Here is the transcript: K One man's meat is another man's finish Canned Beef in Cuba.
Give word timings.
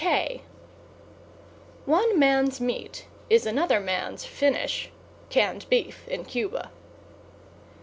K 0.03 0.41
One 1.85 2.17
man's 2.17 2.59
meat 2.59 3.05
is 3.29 3.45
another 3.45 3.79
man's 3.79 4.25
finish 4.25 4.89
Canned 5.29 5.67
Beef 5.69 6.07
in 6.07 6.25
Cuba. 6.25 6.71